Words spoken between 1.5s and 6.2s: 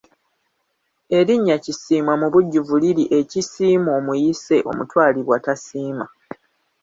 Kisiimwa mubujjuvu liri Ekisiimwa omuyise omutwalibwa tasiima.